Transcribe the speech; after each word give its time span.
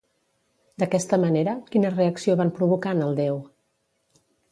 D'aquesta 0.83 1.19
manera, 1.23 1.53
quina 1.75 1.91
reacció 1.93 2.37
van 2.39 2.53
provocar 2.55 2.95
en 2.97 3.05
el 3.09 3.13
déu? 3.21 3.39